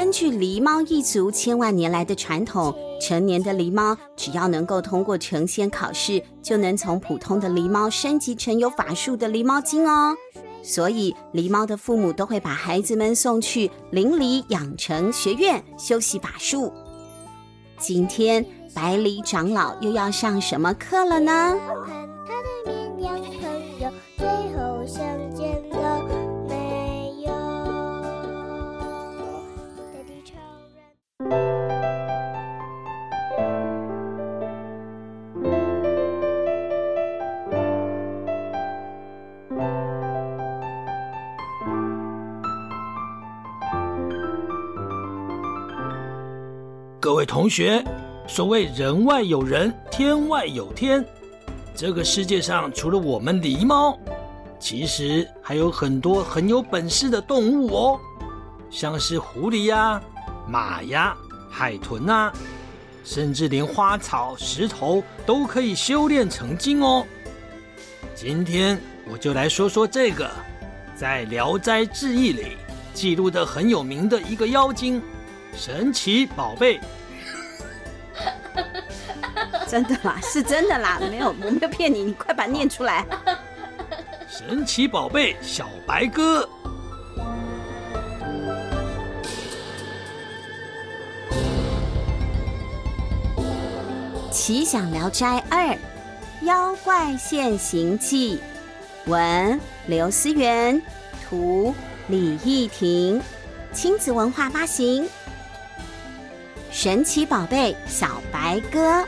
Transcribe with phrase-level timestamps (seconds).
[0.00, 10.16] 根据狸猫一族千万年来的传统，成年的狸猫只要能够通过成仙考试，就能从普通的狸猫升级成有法术的狸猫精哦。
[10.62, 16.72] 所以，狸猫的父母都会把孩子们送去灵狸养成学院修习法术。
[17.78, 18.42] 今天，
[18.74, 21.54] 百里长老又要上什么课了呢？
[47.50, 47.84] 学，
[48.28, 51.04] 所谓人外有人，天外有天。
[51.74, 53.98] 这个世界上除了我们狸猫，
[54.58, 58.00] 其实还有很多很有本事的动物哦，
[58.70, 60.00] 像是狐狸呀、
[60.46, 61.16] 马呀、
[61.50, 62.32] 海豚呐，
[63.02, 67.04] 甚至连花草、石头都可以修炼成精哦。
[68.14, 70.30] 今天我就来说说这个，
[70.94, 72.56] 在《聊斋志异》里
[72.92, 75.02] 记录的很有名的一个妖精。
[75.56, 76.78] 神奇宝贝，
[79.70, 83.06] 真的啦， 是真的啦，没有，我没有骗你，你快把它念出来。
[84.28, 86.48] 神奇宝贝小白鸽，
[94.32, 95.78] 奇想聊斋二，
[96.42, 98.40] 妖怪现形记，
[99.06, 100.82] 文刘思源，
[101.22, 101.72] 图
[102.08, 103.22] 李义婷，
[103.72, 105.08] 亲子文化发行。
[106.72, 109.04] 神奇宝贝小白鸽，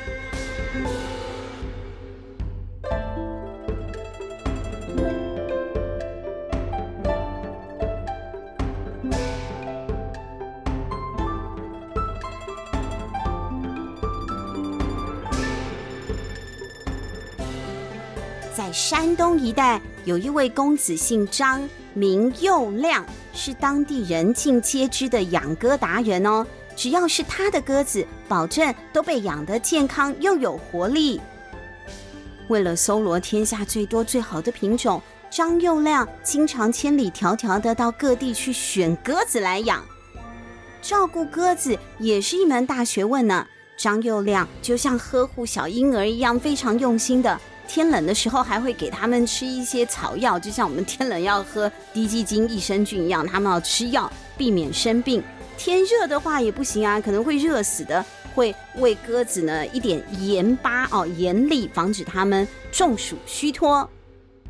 [19.22, 21.62] 东一带，有一位公子姓张，
[21.94, 26.44] 名又亮，是当地人尽皆知的养鸽达人哦。
[26.75, 31.21] 只要是他的鸽子，保证都被养得健康又有活力。
[32.49, 35.00] 为了搜罗天下最多最好的品种，
[35.31, 39.84] 张又亮经常千里迢迢的到各地去选鸽子来养。
[40.81, 43.47] 照顾鸽子也是一门大学问呢。
[43.77, 47.41] 张又亮就像呵护小婴儿一样，非常用心的。
[47.67, 55.23] 天冷的时候，还会给他们吃一些草药，就像我们天冷要喝滴鸡精、益生菌一样，他们要吃药，避免生病。
[55.56, 58.05] 天热的话也不行啊，可能会热死的。
[58.34, 63.87] 会喂鸽子呢一点盐巴哦，盐粒，防止它们中暑虚脱。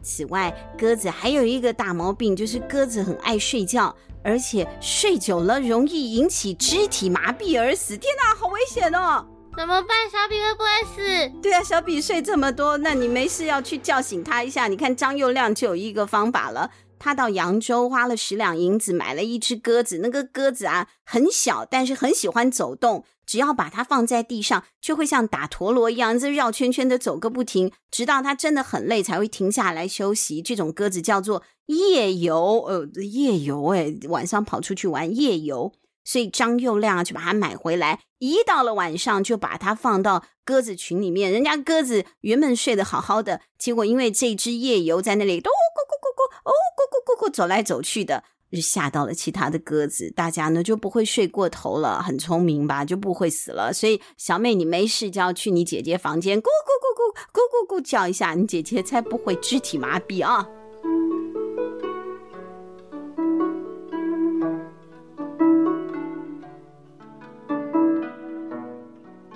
[0.03, 7.97] 此外，鸽子还有一个大毛病，就是鸽子很爱睡觉，而且睡久了容易引起肢体麻痹而死。
[7.97, 9.27] 天哪，好危险哦！
[9.55, 10.11] 怎么办？
[10.11, 11.41] 小比会不会死？
[11.43, 14.67] 对啊，小比睡这么多，那你没事要去叫醒他一下。
[14.67, 16.71] 你看张又亮就有一个方法了。
[16.99, 23.05] 他到扬州花了十两银子买了一只鸽子，那个鸽子啊很小，但是很喜欢走动。
[23.27, 30.41] 只要把它放在地上，就会像打陀螺一样，这绕圈圈的走个不停，直到它真的很累才会停下来休息。
[30.41, 35.73] 这种鸽子叫做夜游，呃，夜游，哎，晚上跑出去玩夜游。
[36.05, 41.31] 所以张又亮，就把它买回来，一到了晚上就把它放到鸽子群里面。
[41.33, 50.11] 人家鸽子原本睡得好好的，结果因为这只夜游在那里都咕咕咕咕，哦咕咕咕咕走来走去的，就吓到了其他的鸽子。
[50.11, 53.73] 大家呢就不会睡过头了，很聪明吧，就不会死了。
[53.73, 60.49] 所以小妹你没事就要去你姐姐房间，咕咕咕咕咕咕咕叫一下，你姐姐才不会肢体麻痹啊。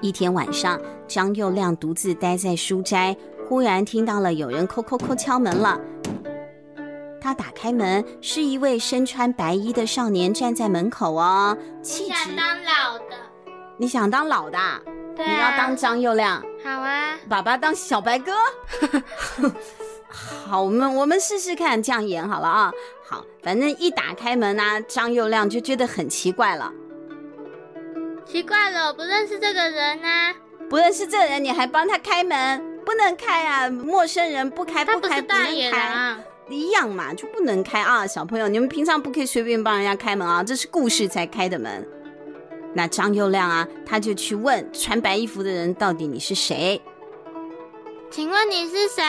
[0.07, 3.17] 一天晚上，张佑亮独自待在书斋，
[3.49, 5.81] 忽然听到了有人叩叩叩敲门了。
[7.21, 12.15] 他打开门，是一位身穿白衣的少年站在门口哦，气质。
[12.15, 13.17] 想当老的？
[13.79, 14.59] 你想当老的？
[15.17, 15.33] 对啊。
[15.33, 16.41] 你要当张佑亮？
[16.65, 17.17] 好啊。
[17.29, 18.31] 爸爸当小白鸽？
[20.09, 22.71] 好，我们我们试试看，这样演好了啊。
[23.05, 26.73] 好，反正一打开门啊，张佑亮就觉得很奇怪了。
[28.27, 30.35] 奇怪了，我不认识这个人啊！
[30.69, 32.81] 不认识这个人，你还帮他开门？
[32.85, 33.71] 不能开啊！
[33.71, 38.05] 陌生人不开不开，不能开啊，一样嘛，就不能开啊！
[38.05, 41.89] 小朋友，你们平常不可以随便帮人家开门啊，这是故事才开的门。
[42.75, 46.83] 那张又亮啊，他就去问穿白衣服的人，到底你是谁？
[48.11, 49.03] 请问你是谁？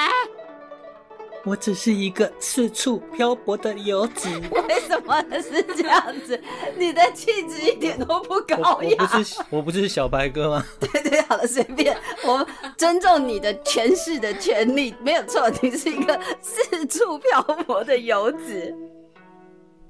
[1.47, 4.27] 我只是一个四处漂泊的游子。
[4.51, 6.37] 为什么是这样子？
[6.77, 8.97] 你的气质一点都不高雅。
[8.99, 10.65] 我，我不是我不是小白哥吗？
[10.77, 11.95] 对对，好了，随便。
[12.25, 12.45] 我
[12.77, 15.49] 尊重你的诠释的权利，没有错。
[15.61, 18.75] 你是一个四处漂泊的游子。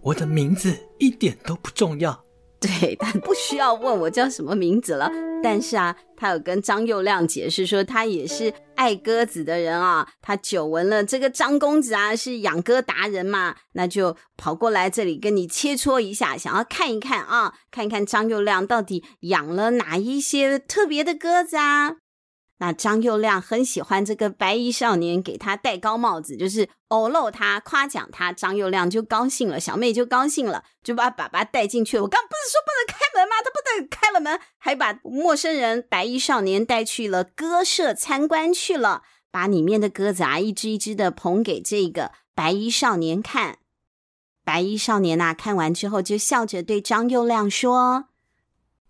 [0.02, 2.24] 我的名字一点都不重要。
[2.62, 5.12] 对，他不需要问我叫什么名字了。
[5.44, 10.08] 但是啊，他有跟张佑亮解释说，他也是爱鸽子的人啊。
[10.22, 21.98] 他久闻了这个张公子啊是养鸽达人嘛，那就跑过来这里跟你切磋一下，想要看一看啊，看一看张佑亮到底养了哪一些特别的鸽子啊。
[22.60, 32.04] 那张佑亮很喜欢这个白衣少年给他戴高帽子，就是偶露他、夸奖他，张佑亮就高兴了，小妹就高兴了，就把爸爸带进去了。
[32.04, 33.36] 我刚不是说不能开门吗？
[33.44, 43.60] 他不但开了门，还把陌生人白衣少年带去了鸽舍参观去了，把里面的鸽子啊一只一只的捧给这个白衣少年看。
[44.44, 48.06] 白衣少年呐、看完之后就笑着对张佑亮说：“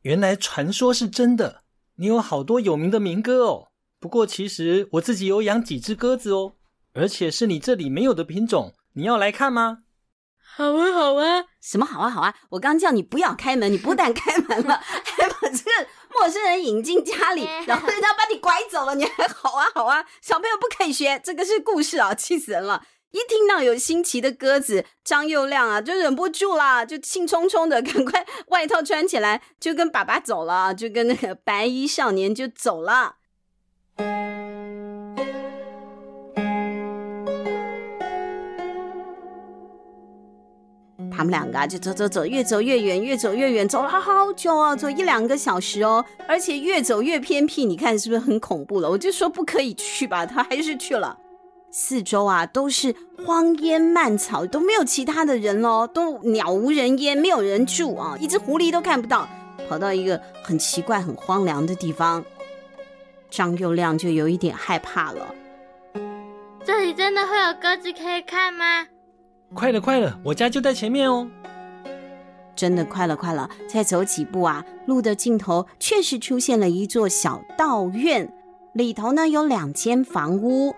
[0.03, 1.63] 原来传说是真的。”
[1.99, 6.53] 你有好多有名的民歌哦，不过其实我自己有养几只鸽子哦，
[6.93, 8.73] 而且是你这里没有的品种。
[8.93, 9.79] 你要来看吗？
[10.55, 11.45] 好啊，好啊。
[11.59, 12.35] 什么好啊，好啊？
[12.49, 20.05] 我刚叫你不要开门，你不但开门了， 还把这个陌生人引进家里，然后人家把你拐走了，你还好啊，好啊？
[20.21, 22.83] 小朋友不可以学，这个是故事啊，气死人了。
[23.11, 33.15] 一听到有新奇的鸽子，张幼亮啊就忍不住了，就兴冲冲的 赶快外套穿起来，就跟爸爸走了，就跟那个白衣少年就走了。
[41.09, 48.89] 他们两个啊就走走走，越走越远，越走越远，走了好久哦，走一两个小时哦，而且越走越偏僻，你看是不是很恐怖了？
[48.89, 51.17] 我就说不可以去吧，他还是去了。
[51.71, 59.27] 四周啊都是荒烟蔓草，都没有其他的人喽，都鸟无人烟，没有人住啊，一只狐狸都看不到。
[59.67, 62.23] 跑到一个很奇怪、很荒凉的地方，
[63.29, 65.35] 张幼亮就有一点害怕了。
[66.63, 68.87] 这里真的会有鸽子可以看吗？
[69.53, 71.29] 快了，快了，我家就在前面哦。
[72.55, 78.33] 真的快了，快了，再走几步啊，路的尽头确实出现了一座小道院，
[78.73, 80.73] 里头呢有两间房屋。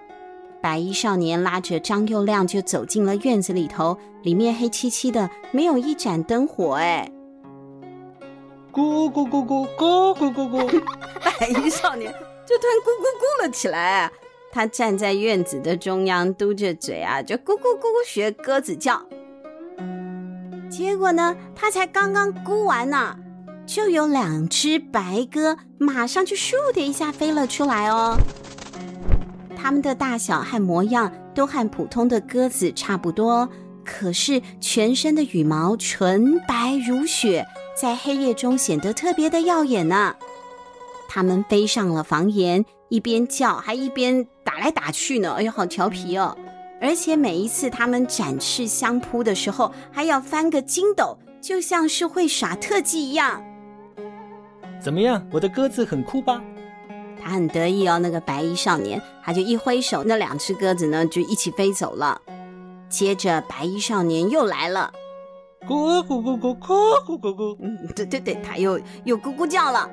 [0.62, 6.74] 白衣少年拉着张又亮就走进了院子里头，里面黑漆漆的，没有一盏灯火。
[6.74, 7.10] 哎，
[8.72, 10.84] 咕咕咕咕咕咕咕咕，
[11.40, 12.12] 白衣少年
[12.46, 14.12] 就突然咕咕咕了起来。
[14.52, 19.02] 他站在院子的中央，嘟着嘴啊，就咕咕咕咕学鸽子叫。
[20.70, 23.16] 结果呢，他才刚刚咕完呢，
[23.66, 28.18] 就有两只白鸽马上就咻的一下飞了出来哦。
[29.62, 33.50] 它们的大小和模样都和普通的鸽子差不多，
[33.84, 37.46] 可是全身的羽毛纯白如雪，
[37.80, 40.16] 在黑夜中显得特别的耀眼呢。
[41.10, 45.34] 它们飞上了房檐，一边叫还一边打来打去呢。
[45.34, 46.38] 哎呦，好调皮哦！
[46.82, 53.44] 而且每一次它们展翅相扑的时候，还要翻个筋斗，就像是会耍特技一样。
[54.82, 56.42] 怎么样，我的鸽子很酷吧？
[57.22, 62.22] 他很得意哦，那个白衣少年，他就一挥手，那两只鸽子呢就一起飞走了。
[62.90, 64.92] 接着，白衣少年又来了，
[65.68, 69.90] 咕咕咕咕咕咕咕咕，嗯，对对对，他又又咕咕叫了，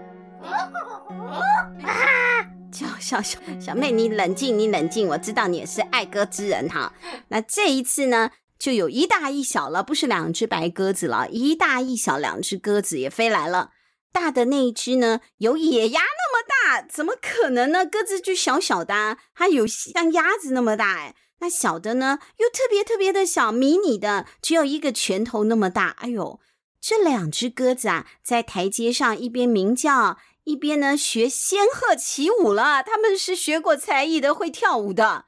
[1.83, 2.47] 啊！
[2.73, 6.93] 叫小小小妹，你冷静，你冷静，我知道你也是爱鸽之人哈。
[7.29, 13.71] 那这一次呢，就有一大一小了，不是两只白鸽子了，一大一小两只鸽子也飞来了。
[14.17, 17.85] 大的那一只呢，有野鸭那么大，怎么可能呢？
[17.85, 21.15] 鸽子就小小的啊，它有像鸭子那么大哎。
[21.41, 25.89] 那小的呢，又特别特别的小，迷你的，只有一个拳头那么大。
[25.99, 26.41] 哎呦，
[26.81, 32.83] 这两只鸽子啊，在台阶上一边鸣叫，一边呢学仙鹤起舞了。
[32.83, 35.27] 他们是学过才艺的，会跳舞的。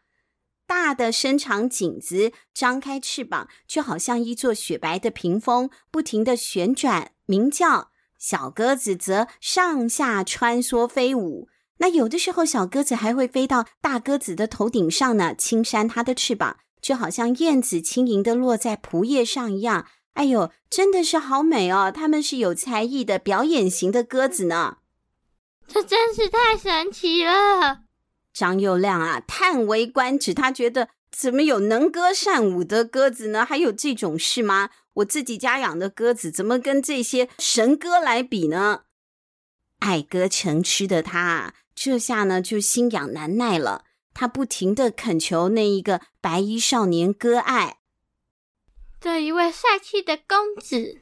[0.66, 7.87] 大的伸长颈子，张开翅膀，就好像一座雪白的屏风，不停地旋转鸣叫。
[8.18, 11.48] 小鸽子则上下穿梭飞舞，
[11.78, 19.86] 那有的时候小鸽子还会飞到大鸽子的头顶上呢，轻扇它的翅膀，就好像燕子轻盈的落在蒲叶上一样。
[20.14, 21.92] 哎呦，真的是好美哦！
[21.94, 24.78] 它们是有才艺的表演型的鸽子呢，
[25.68, 27.82] 这真是太神奇了。
[28.32, 33.44] 张幼亮啊，叹为观止，他觉得怎么有能歌善舞的鸽子呢？
[33.44, 34.70] 还有这种事吗？
[34.94, 38.82] 我自己家养的鸽子怎么跟这些神鸽来比呢？
[39.80, 43.84] 爱鸽成痴的他，这下呢就心痒难耐了。
[44.12, 47.78] 他不停地恳求那一个白衣少年割爱。
[49.00, 51.00] 这一位帅气的公子，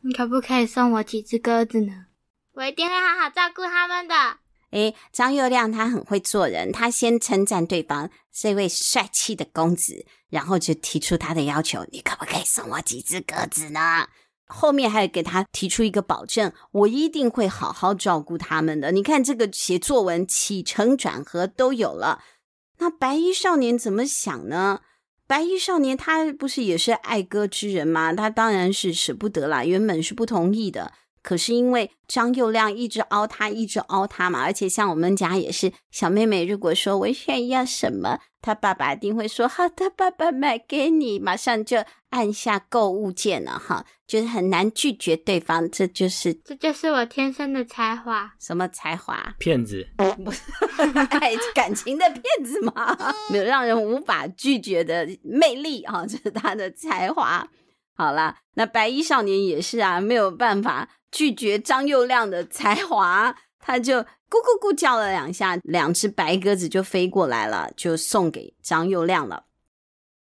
[0.00, 2.06] 你可不可以送我几只鸽子呢？
[2.54, 4.14] 我一定会好好照顾他们的。
[4.70, 14.08] 诶，张又亮他很会做人，他先称赞对方这位帅气的公子，然后就提出他的要求：你可不可以送我几只鸽子呢？
[14.48, 18.92] 后面还给他提出一个保证：我一定会好好照顾他们的。
[18.92, 22.22] 你看这个写作文起承转合都有了。
[22.78, 24.82] 那白衣少年怎么想呢？
[25.26, 28.12] 白衣少年他不是也是爱鸽之人吗？
[28.12, 30.92] 他当然是舍不得啦，原本是不同意的。
[31.26, 41.78] 可是因为张佑亮一直凹他，一直凹他嘛，而且像我们家也是，小妹妹如果说我想要什么，他爸爸一定会说好的，爸爸买给你，马上就
[42.10, 48.32] 按下购物键了哈，就是很难拒绝对方，这就是这就是我天生的才华。
[48.38, 49.34] 什么才华？
[49.40, 49.84] 骗子？
[50.24, 50.42] 不是
[51.10, 52.96] 爱感情的骗子吗？
[53.32, 57.48] 没有让人无法拒绝的魅力啊，这是他的才华。
[57.96, 69.44] 好啦，那白衣少年也是啊，没有办法拒绝张又亮的才华，他就咕咕咕叫了两下，两只白鸽子就飞过来了，就送给张又亮了。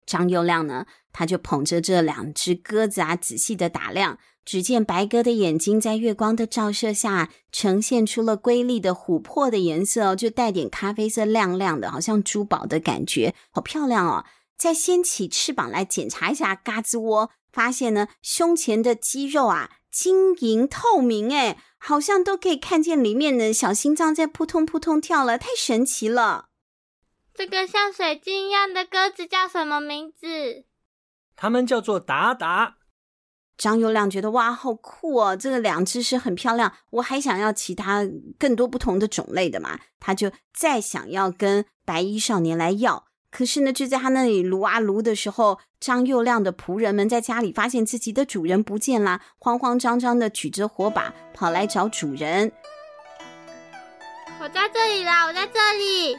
[0.04, 14.24] 张又亮呢，他就捧着这两只鸽子啊，仔细的打量，只见白鸽的眼睛在月光的照射下，呈现出了瑰丽的琥珀的颜色，就带点咖啡色，亮亮的，好像珠宝的感觉，好漂亮哦。
[14.60, 17.30] 再掀起翅膀来检查一下嘎吱窝。
[17.50, 26.50] 发现呢，胸前的肌肉啊，晶莹透明，哎，好像都可以看见里面的小心脏在扑通扑通跳了，太神奇了！
[27.34, 30.66] 这个像水晶一样的鸽子叫什么名字？
[31.34, 32.76] 它们叫做达达。
[33.56, 35.36] 张友亮觉得哇，好酷哦！
[35.36, 43.09] 这个两只是很漂亮，我还想要其他更多不同的种类的嘛，他就再想要跟白衣少年来要。
[43.30, 52.50] 可是呢，就在他那里撸啊撸的时候，张又亮的仆人们在家里发现自己的主人不见了，慌慌张张的举着火把跑来找主人。
[54.40, 56.16] 我在这里啦，我在这里。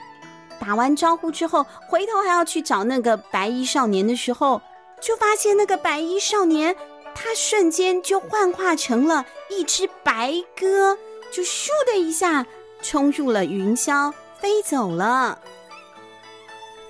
[0.60, 4.62] 打完招呼之后，回头还要去找那个白衣少年的时候，
[5.02, 6.76] 就发现那个白衣少年，
[7.14, 10.98] 他瞬间就幻化成了一只白鸽，
[11.32, 12.46] 就咻的一下
[12.82, 15.40] 冲入了云霄，飞走了。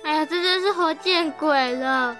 [0.04, 2.16] 哎呀，这真是活见鬼了！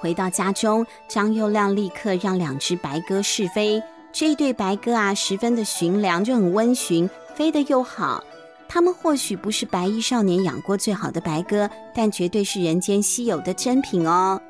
[0.00, 3.82] 回到家中，张又亮立刻让两只白鸽试飞。
[4.12, 8.24] 这一对白鸽啊，十分的驯良，就很温驯，飞得又好。
[8.66, 14.40] 它们或许不是白衣少年养过最好的白鸽，但绝对是人间稀有的珍品哦。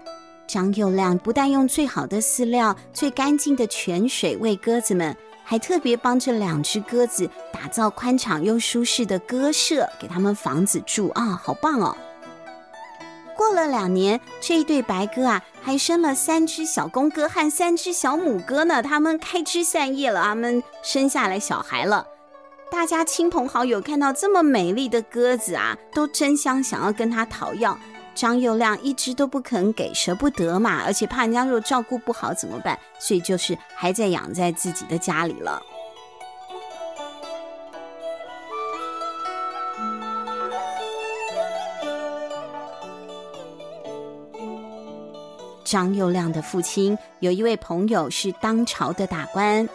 [0.51, 11.97] 张又亮不但用最好的饲料、最干净的泉水喂鸽子们，还特别帮这两只鸽子打造宽敞又舒适的鸽舍，给他们房子住啊，好棒哦！
[13.37, 18.83] 过了两年，这对白鸽啊，还生了三只小公鸽和三只小母鸽呢。
[18.83, 22.05] 他们开枝散叶了，他们生下来小孩了。
[22.73, 27.79] 大家亲朋好友看到这么美丽的鸽子啊，都争相想要跟他讨要。
[28.15, 35.63] 张又亮一直都不肯给，舍不得嘛，而且怕人家若照顾不好怎么办，所以就是还在养在自己的家里了。
[45.65, 49.69] 张又亮的父亲有一位朋友是当朝的大官，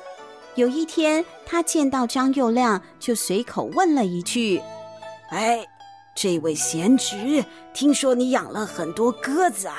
[0.55, 4.61] 有一天他见到张又亮，就随口问了一句
[5.31, 5.65] ：“哎。”
[6.15, 7.43] 这位贤侄，
[7.73, 9.75] 听说你养了很多鸽子啊？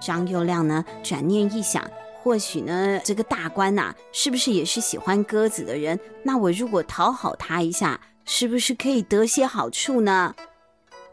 [0.00, 1.84] 张又亮呢，转念一想，
[2.22, 5.98] 或许呢，这个大官呐、是不是也是喜欢鸽子的人？
[6.22, 10.36] 那我如果讨好他一下，是不是可以得些好处呢？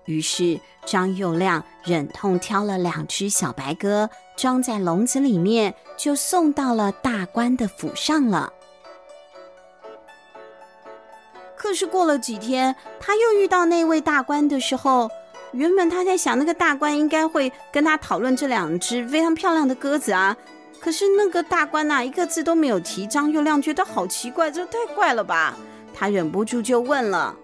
[0.06, 8.54] 于是张又亮忍痛挑了两只小白鸽，装在笼子里面，就送到了大官的府上了。
[11.62, 15.12] 可是过了几天，他又遇到那位大官的时候，
[15.52, 20.36] 原本他在想，那个大官应该会跟他讨论这两只非常漂亮的鸽子啊。
[20.80, 23.06] 可是那个大官呐，一个字都没有提。
[23.06, 25.54] 张又亮觉得好奇怪，这太怪了吧？
[25.94, 27.36] 他忍不住就问了：“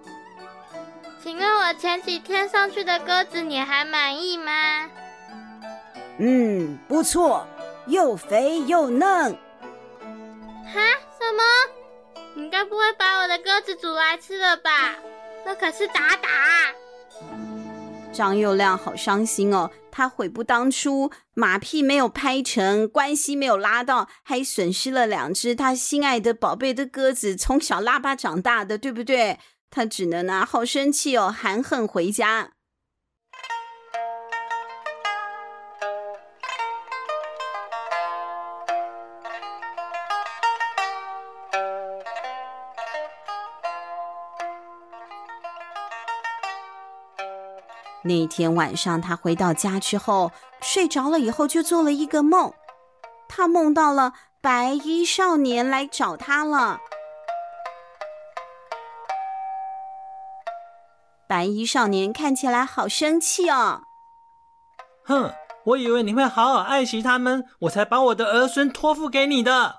[1.21, 4.89] 请问我前几天上去的鸽子，你还满意吗
[6.19, 7.45] ？”“嗯，不错，
[7.87, 9.37] 又肥又嫩。
[10.73, 10.79] ”“哈？
[11.19, 11.43] 什么？”
[12.37, 14.95] 你该不会把我的鸽子煮来吃了吧？
[15.45, 16.29] 那可是达达。
[18.13, 29.37] 张佑亮好伤心哦，他悔不当初，马屁没有拍成，关系没有拉到，还损失了两只他心爱的宝贝的鸽子，从小拉巴长大的，对不对？
[29.69, 32.51] 他只能啊，好生气哦，含恨回家。
[48.07, 50.31] 那天晚上，他回到家之后
[50.61, 52.53] 睡着了，以后就做了一个梦。
[53.27, 56.79] 他梦到了白衣少年来找他了。
[61.27, 63.81] 白衣少年看起来好生气哦。
[65.05, 65.33] 哼，
[65.65, 69.77] 我以为你会好好爱惜他们，我才把我的儿孙托付给你的。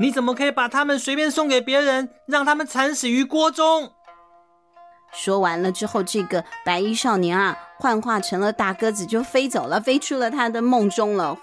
[0.00, 3.92] 你怎么可以把他们随便送给别人，让他们惨死于锅中？
[5.16, 11.38] 说完了之后，这个白衣少年啊，幻化成了大鸽子，就飞走了，飞出了他的梦中了。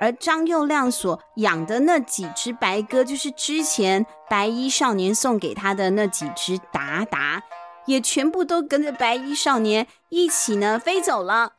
[0.00, 7.44] 而张佑亮所养的那几只白鸽，就是之前白衣少年送给他的那几只达达，
[7.86, 11.52] 也全部都跟着白衣少年一起呢飞走了，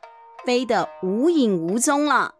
[0.45, 2.35] 飞得无影无踪了。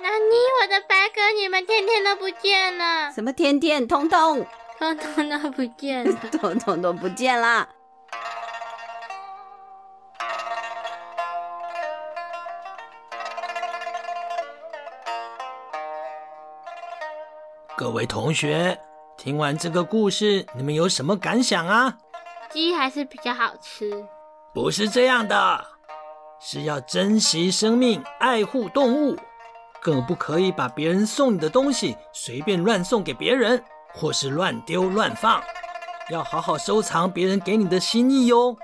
[0.00, 3.12] 那你我的白鸽，你们天天都不见了？
[3.12, 3.86] 什么天天？
[3.86, 4.46] 通通，
[4.78, 7.68] 通通都不见了， 通通都不见了。
[17.86, 18.76] 各位同学，
[19.16, 21.96] 听完这个故事，你们有什么感想啊？
[22.50, 24.04] 鸡还是比较好吃。
[24.52, 25.64] 不是这样的，
[26.40, 29.16] 是要珍惜生命，爱护动物，
[29.80, 33.62] 更不可以把别人送你的东西随便乱送给别人，
[33.94, 35.40] 或是乱丢乱放，
[36.10, 38.56] 要好好收藏别人给你的心意哟。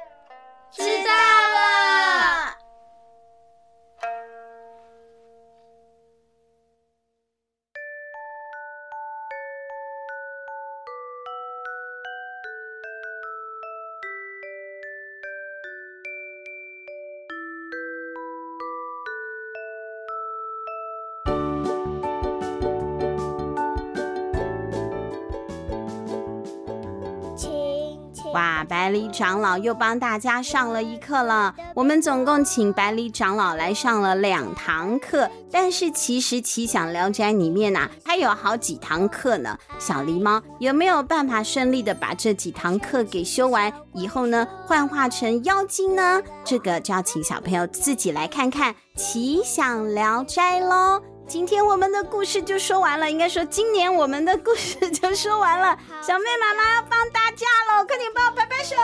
[28.35, 31.55] 哇，百里长老又帮大家上了一课了。
[31.75, 39.59] 我们总共请百里长老来上了两堂课，但是其实《奇想聊斋》里面啊，还有好几堂课呢。
[39.79, 46.23] 小狸猫有没有办法顺利的把这几堂课给修完以后呢，幻化成妖精呢？
[46.43, 51.12] 这个就要请小朋友自己来看看《奇想聊斋》喽。
[51.27, 55.77] 今天我们的故事就说完了，应该说今年我们的故事就说完了。
[56.07, 58.77] 小妹妈妈要放大假了，快点帮我拍拍手！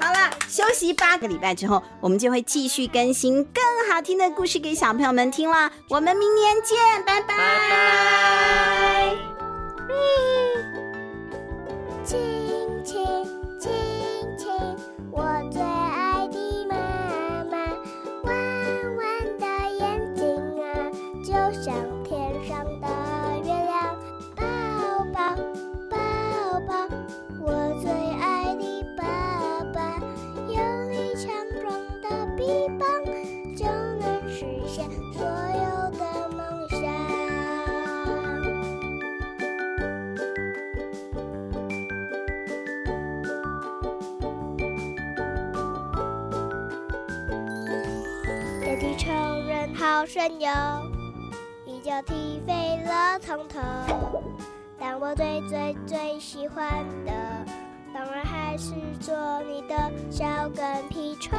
[0.00, 5.70] 好了，休息八个礼拜之后，我们就会继续更新更好听的故事给小朋友们听了。
[5.90, 7.36] 我们明年见，拜拜。
[7.36, 7.36] 拜
[7.68, 9.16] 拜。
[12.04, 12.18] 亲
[48.86, 50.46] 你承人好神游，
[51.64, 53.58] 一脚踢飞了从头。
[54.78, 56.68] 但我最最最喜欢
[57.06, 57.12] 的，
[57.94, 61.38] 当然还是做你的小跟屁虫。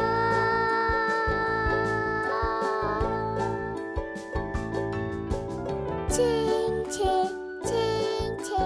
[6.10, 7.06] 亲亲
[7.64, 8.58] 亲亲，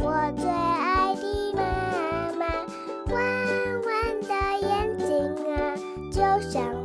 [0.00, 1.64] 我最爱的妈
[2.36, 2.46] 妈，
[3.10, 3.16] 弯
[3.86, 4.34] 弯的
[4.68, 5.16] 眼睛
[5.56, 5.74] 啊，
[6.12, 6.77] 就像。